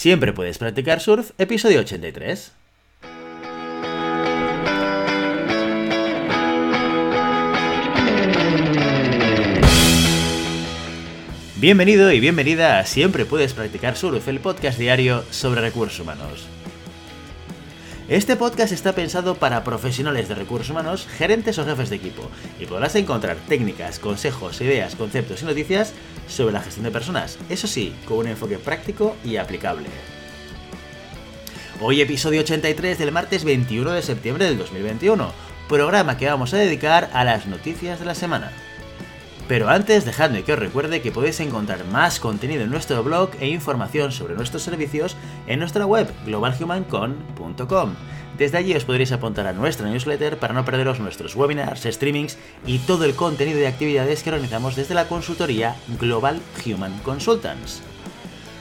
[0.00, 2.52] Siempre puedes practicar surf, episodio 83.
[11.56, 16.46] Bienvenido y bienvenida a Siempre puedes practicar surf, el podcast diario sobre recursos humanos.
[18.10, 22.28] Este podcast está pensado para profesionales de recursos humanos, gerentes o jefes de equipo,
[22.58, 25.92] y podrás encontrar técnicas, consejos, ideas, conceptos y noticias
[26.26, 29.86] sobre la gestión de personas, eso sí, con un enfoque práctico y aplicable.
[31.80, 35.32] Hoy episodio 83 del martes 21 de septiembre del 2021,
[35.68, 38.50] programa que vamos a dedicar a las noticias de la semana.
[39.50, 43.48] Pero antes, dejadme que os recuerde que podéis encontrar más contenido en nuestro blog e
[43.48, 45.16] información sobre nuestros servicios
[45.48, 47.94] en nuestra web globalhumancon.com.
[48.38, 52.78] Desde allí os podréis apuntar a nuestra newsletter para no perderos nuestros webinars, streamings y
[52.78, 57.82] todo el contenido y actividades que organizamos desde la consultoría Global Human Consultants.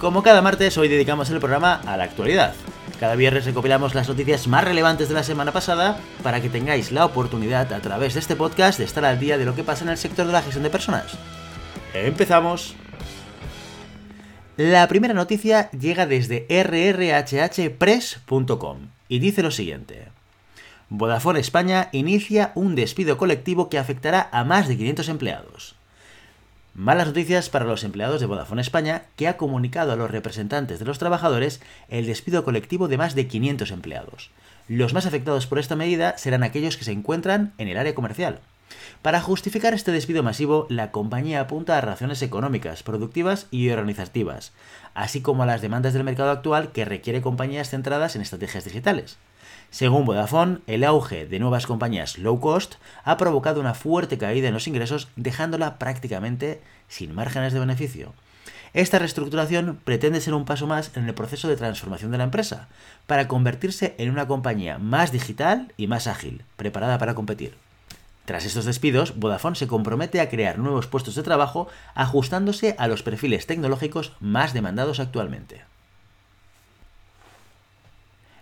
[0.00, 2.54] Como cada martes, hoy dedicamos el programa a la actualidad.
[3.02, 7.04] Cada viernes recopilamos las noticias más relevantes de la semana pasada para que tengáis la
[7.04, 9.90] oportunidad a través de este podcast de estar al día de lo que pasa en
[9.90, 11.18] el sector de la gestión de personas.
[11.94, 12.76] Empezamos.
[14.56, 20.06] La primera noticia llega desde rrhhpress.com y dice lo siguiente.
[20.88, 25.74] Vodafone España inicia un despido colectivo que afectará a más de 500 empleados.
[26.74, 30.86] Malas noticias para los empleados de Vodafone España, que ha comunicado a los representantes de
[30.86, 34.30] los trabajadores el despido colectivo de más de 500 empleados.
[34.68, 38.40] Los más afectados por esta medida serán aquellos que se encuentran en el área comercial.
[39.02, 44.52] Para justificar este despido masivo, la compañía apunta a razones económicas, productivas y organizativas,
[44.94, 49.18] así como a las demandas del mercado actual que requiere compañías centradas en estrategias digitales.
[49.72, 54.52] Según Vodafone, el auge de nuevas compañías low cost ha provocado una fuerte caída en
[54.52, 58.12] los ingresos, dejándola prácticamente sin márgenes de beneficio.
[58.74, 62.68] Esta reestructuración pretende ser un paso más en el proceso de transformación de la empresa,
[63.06, 67.54] para convertirse en una compañía más digital y más ágil, preparada para competir.
[68.26, 73.02] Tras estos despidos, Vodafone se compromete a crear nuevos puestos de trabajo ajustándose a los
[73.02, 75.62] perfiles tecnológicos más demandados actualmente.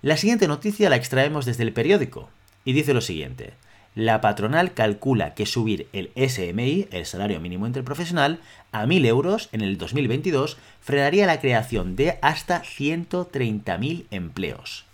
[0.00, 2.28] La siguiente noticia la extraemos desde el periódico
[2.64, 3.54] y dice lo siguiente.
[3.96, 8.38] La patronal calcula que subir el SMI, el salario mínimo interprofesional,
[8.70, 14.84] a 1.000 euros en el 2022 frenaría la creación de hasta 130.000 empleos.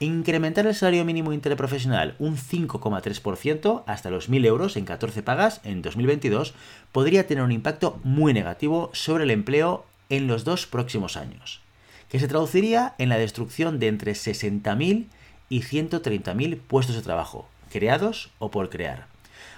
[0.00, 5.82] Incrementar el salario mínimo interprofesional un 5,3% hasta los 1.000 euros en 14 pagas en
[5.82, 6.54] 2022
[6.90, 11.62] podría tener un impacto muy negativo sobre el empleo en los dos próximos años
[12.12, 15.06] que se traduciría en la destrucción de entre 60.000
[15.48, 19.06] y 130.000 puestos de trabajo, creados o por crear.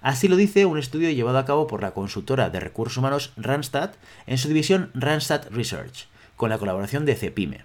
[0.00, 3.90] Así lo dice un estudio llevado a cabo por la consultora de recursos humanos Randstad
[4.26, 7.64] en su división Randstad Research, con la colaboración de Cepime.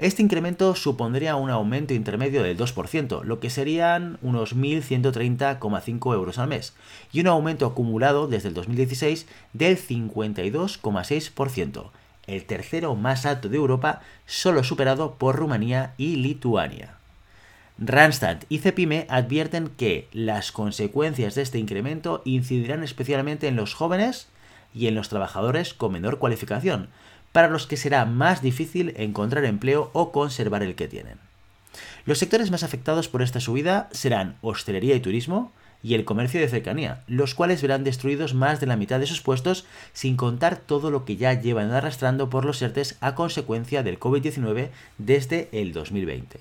[0.00, 6.48] Este incremento supondría un aumento intermedio del 2%, lo que serían unos 1.130,5 euros al
[6.48, 6.74] mes,
[7.12, 11.90] y un aumento acumulado desde el 2016 del 52,6%,
[12.26, 16.94] el tercero más alto de Europa, solo superado por Rumanía y Lituania.
[17.78, 24.28] Randstad y Cepime advierten que las consecuencias de este incremento incidirán especialmente en los jóvenes
[24.74, 26.88] y en los trabajadores con menor cualificación,
[27.32, 31.18] para los que será más difícil encontrar empleo o conservar el que tienen.
[32.04, 35.52] Los sectores más afectados por esta subida serán hostelería y turismo,
[35.82, 39.20] y el comercio de cercanía, los cuales verán destruidos más de la mitad de sus
[39.20, 43.98] puestos sin contar todo lo que ya llevan arrastrando por los ERTES a consecuencia del
[43.98, 44.68] COVID-19
[44.98, 46.40] desde el 2020.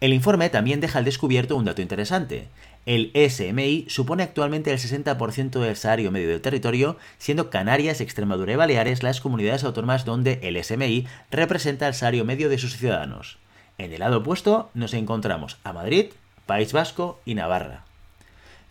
[0.00, 2.48] El informe también deja al descubierto un dato interesante.
[2.86, 8.56] El SMI supone actualmente el 60% del salario medio del territorio, siendo Canarias, Extremadura y
[8.56, 13.38] Baleares las comunidades autónomas donde el SMI representa el salario medio de sus ciudadanos.
[13.78, 16.06] En el lado opuesto nos encontramos a Madrid,
[16.46, 17.84] País Vasco y Navarra.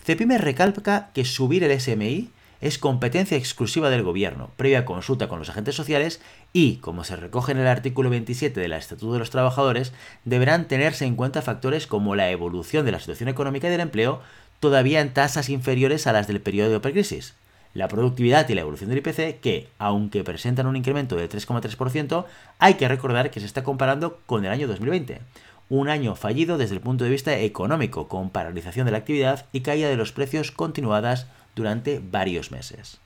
[0.04, 2.30] Cepime recalca que subir el SMI
[2.60, 6.22] es competencia exclusiva del gobierno, previa consulta con los agentes sociales
[6.54, 9.94] y, como se recoge en el artículo 27 del Estatuto de los Trabajadores,
[10.26, 14.22] deberán tenerse en cuenta factores como la evolución de la situación económica y del empleo,
[14.60, 17.36] todavía en tasas inferiores a las del periodo de precrisis,
[17.74, 22.26] la productividad y la evolución del IPC, que, aunque presentan un incremento del 3,3%,
[22.60, 25.22] hay que recordar que se está comparando con el año 2020,
[25.72, 29.62] un año fallido desde el punto de vista económico, con paralización de la actividad y
[29.62, 33.00] caída de los precios continuadas durante varios meses.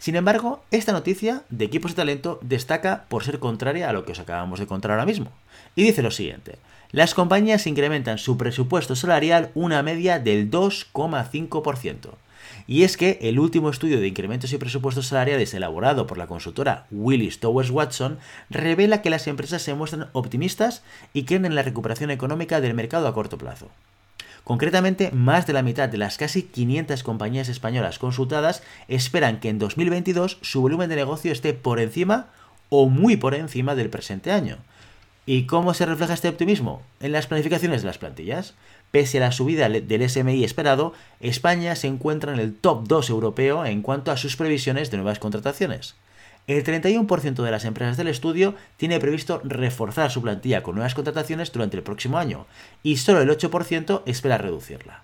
[0.00, 4.12] Sin embargo, esta noticia de equipos de talento destaca por ser contraria a lo que
[4.12, 5.30] os acabamos de contar ahora mismo.
[5.76, 6.58] Y dice lo siguiente,
[6.90, 12.14] las compañías incrementan su presupuesto salarial una media del 2,5%.
[12.66, 16.86] Y es que el último estudio de incrementos y presupuestos salariales elaborado por la consultora
[16.90, 18.18] Willis Towers Watson
[18.50, 23.08] revela que las empresas se muestran optimistas y creen en la recuperación económica del mercado
[23.08, 23.70] a corto plazo.
[24.44, 29.58] Concretamente, más de la mitad de las casi 500 compañías españolas consultadas esperan que en
[29.58, 32.28] 2022 su volumen de negocio esté por encima
[32.70, 34.56] o muy por encima del presente año.
[35.26, 36.80] ¿Y cómo se refleja este optimismo?
[37.00, 38.54] En las planificaciones de las plantillas.
[38.90, 43.66] Pese a la subida del SMI esperado, España se encuentra en el top 2 europeo
[43.66, 45.94] en cuanto a sus previsiones de nuevas contrataciones.
[46.46, 51.52] El 31% de las empresas del estudio tiene previsto reforzar su plantilla con nuevas contrataciones
[51.52, 52.46] durante el próximo año
[52.82, 55.02] y solo el 8% espera reducirla.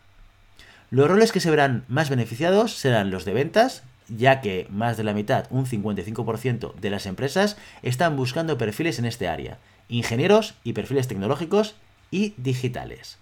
[0.90, 5.04] Los roles que se verán más beneficiados serán los de ventas, ya que más de
[5.04, 9.58] la mitad, un 55% de las empresas, están buscando perfiles en este área,
[9.88, 11.74] ingenieros y perfiles tecnológicos
[12.10, 13.18] y digitales.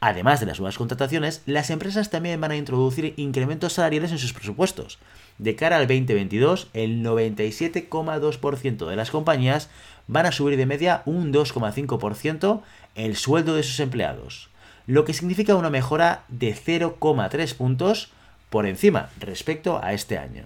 [0.00, 4.32] Además de las nuevas contrataciones, las empresas también van a introducir incrementos salariales en sus
[4.32, 4.98] presupuestos.
[5.36, 9.68] De cara al 2022, el 97,2% de las compañías
[10.06, 12.62] van a subir de media un 2,5%
[12.94, 14.48] el sueldo de sus empleados,
[14.86, 18.10] lo que significa una mejora de 0,3 puntos
[18.48, 20.44] por encima respecto a este año.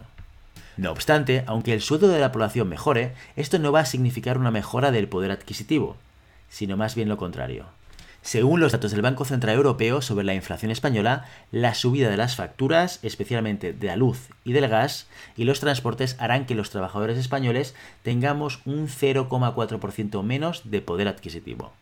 [0.76, 4.50] No obstante, aunque el sueldo de la población mejore, esto no va a significar una
[4.50, 5.96] mejora del poder adquisitivo,
[6.48, 7.66] sino más bien lo contrario.
[8.24, 12.36] Según los datos del Banco Central Europeo sobre la inflación española, la subida de las
[12.36, 17.18] facturas, especialmente de la luz y del gas, y los transportes harán que los trabajadores
[17.18, 21.74] españoles tengamos un 0,4% menos de poder adquisitivo.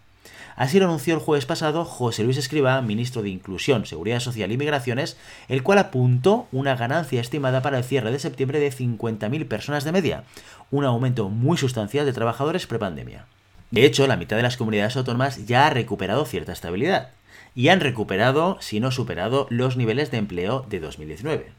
[0.55, 4.57] Así lo anunció el jueves pasado José Luis Escriba, ministro de Inclusión, Seguridad Social y
[4.57, 5.17] Migraciones,
[5.49, 9.91] el cual apuntó una ganancia estimada para el cierre de septiembre de 50.000 personas de
[9.91, 10.23] media,
[10.71, 13.25] un aumento muy sustancial de trabajadores prepandemia.
[13.71, 17.09] De hecho, la mitad de las comunidades autónomas ya ha recuperado cierta estabilidad
[17.55, 21.51] y han recuperado, si no superado, los niveles de empleo de 2019.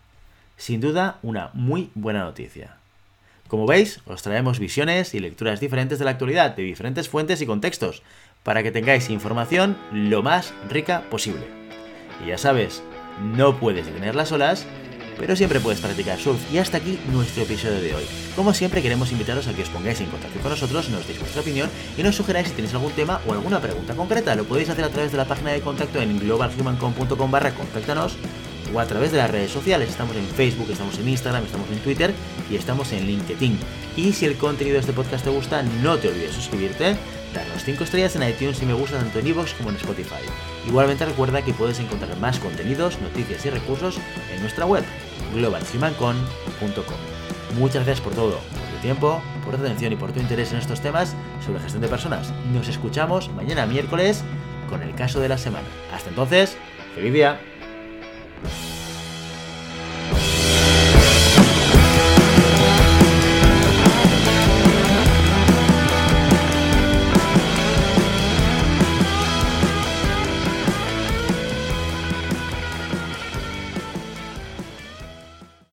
[0.57, 2.77] Sin duda, una muy buena noticia.
[3.49, 7.47] Como veis, os traemos visiones y lecturas diferentes de la actualidad, de diferentes fuentes y
[7.47, 8.03] contextos,
[8.47, 11.43] para que tengáis información lo más rica posible.
[12.25, 12.81] Y ya sabes,
[13.21, 14.65] no puedes detener las olas,
[15.19, 16.41] pero siempre puedes practicar surf.
[16.53, 18.05] Y hasta aquí nuestro episodio de hoy.
[18.37, 21.43] Como siempre queremos invitaros a que os pongáis en contacto con nosotros, nos deis vuestra
[21.43, 24.37] opinión y nos sugeráis si tenéis algún tema o alguna pregunta concreta.
[24.37, 27.53] Lo podéis hacer a través de la página de contacto en globalhumancom.com barra
[28.73, 29.89] o a través de las redes sociales.
[29.89, 32.15] Estamos en Facebook, estamos en Instagram, estamos en Twitter
[32.49, 33.59] y estamos en LinkedIn.
[33.97, 36.97] Y si el contenido de este podcast te gusta, no te olvides suscribirte
[37.37, 40.23] darnos 5 estrellas en iTunes y me gusta tanto en iVoox como en Spotify.
[40.67, 43.99] Igualmente recuerda que puedes encontrar más contenidos, noticias y recursos
[44.35, 44.85] en nuestra web,
[45.35, 47.59] globalhumancon.com.
[47.59, 50.59] Muchas gracias por todo, por tu tiempo, por tu atención y por tu interés en
[50.59, 52.33] estos temas sobre gestión de personas.
[52.53, 54.23] Nos escuchamos mañana miércoles
[54.69, 55.67] con el caso de la semana.
[55.93, 56.57] Hasta entonces,
[56.95, 57.41] feliz día.